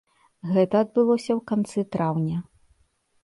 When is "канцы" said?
1.51-1.79